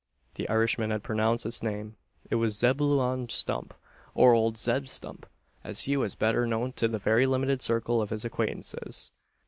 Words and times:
The 0.33 0.49
Irishman 0.49 0.89
had 0.89 1.03
pronounced 1.03 1.43
his 1.43 1.61
name: 1.61 1.95
it 2.27 2.33
was 2.33 2.57
Zebulon 2.57 3.29
Stump, 3.29 3.71
or 4.15 4.33
"Old 4.33 4.57
Zeb 4.57 4.87
Stump," 4.87 5.27
as 5.63 5.83
he 5.83 5.95
was 5.95 6.15
better 6.15 6.47
known 6.47 6.73
to 6.73 6.87
the 6.87 6.97
very 6.97 7.27
limited 7.27 7.61
circle 7.61 8.01
of 8.01 8.09
his 8.09 8.25
acquaintances. 8.25 9.11